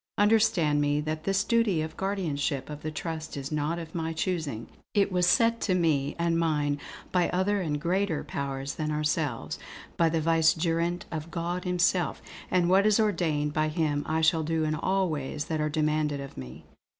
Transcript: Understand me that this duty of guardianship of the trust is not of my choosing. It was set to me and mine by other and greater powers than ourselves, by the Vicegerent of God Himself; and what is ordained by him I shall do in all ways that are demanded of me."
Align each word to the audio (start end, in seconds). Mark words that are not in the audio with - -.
Understand 0.17 0.81
me 0.81 0.99
that 1.01 1.25
this 1.25 1.43
duty 1.43 1.83
of 1.83 1.95
guardianship 1.95 2.71
of 2.71 2.81
the 2.81 2.89
trust 2.89 3.37
is 3.37 3.51
not 3.51 3.77
of 3.77 3.93
my 3.93 4.13
choosing. 4.13 4.67
It 4.95 5.11
was 5.11 5.27
set 5.27 5.61
to 5.61 5.75
me 5.75 6.15
and 6.17 6.39
mine 6.39 6.79
by 7.11 7.29
other 7.29 7.61
and 7.61 7.79
greater 7.79 8.23
powers 8.23 8.73
than 8.73 8.89
ourselves, 8.89 9.59
by 9.97 10.09
the 10.09 10.19
Vicegerent 10.19 11.05
of 11.11 11.29
God 11.29 11.65
Himself; 11.65 12.19
and 12.49 12.67
what 12.67 12.87
is 12.87 12.99
ordained 12.99 13.53
by 13.53 13.67
him 13.67 14.03
I 14.07 14.21
shall 14.21 14.41
do 14.41 14.63
in 14.63 14.73
all 14.73 15.07
ways 15.07 15.45
that 15.45 15.61
are 15.61 15.69
demanded 15.69 16.19
of 16.19 16.35
me." 16.35 16.65